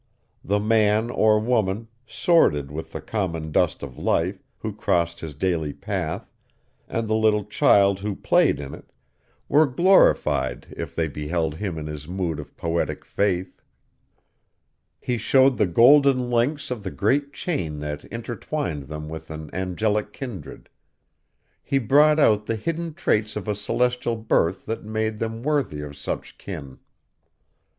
[0.43, 5.73] The man or woman, sordid with the common dust of life, who crossed his daily
[5.73, 6.33] path,
[6.89, 8.91] and the little child who played in it,
[9.47, 13.61] were glorified if they beheld him in his mood of poetic faith.
[14.99, 20.13] He showed the golden links of the great chain that intertwined them with an angelic
[20.13, 20.67] kindred;
[21.61, 25.95] he brought out the hidden traits of a celestial birth that made them worthy of
[25.95, 26.79] such kin.